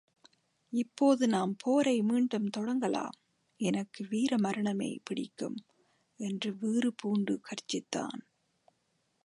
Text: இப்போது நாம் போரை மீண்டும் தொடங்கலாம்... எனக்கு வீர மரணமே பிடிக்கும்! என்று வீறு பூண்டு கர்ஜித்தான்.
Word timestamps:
இப்போது 0.73 1.27
நாம் 1.27 1.51
போரை 1.63 2.01
மீண்டும் 2.01 2.47
தொடங்கலாம்... 2.57 3.17
எனக்கு 3.59 4.01
வீர 4.09 4.37
மரணமே 4.37 4.99
பிடிக்கும்! 5.03 5.57
என்று 6.19 6.49
வீறு 6.57 6.93
பூண்டு 6.93 7.39
கர்ஜித்தான். 7.49 8.19